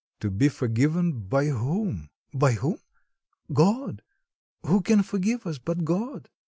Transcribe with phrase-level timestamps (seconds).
[0.21, 2.79] "To be forgiven by whom?" "By whom?
[3.53, 4.01] God.
[4.65, 6.27] Who can forgive us, but God?"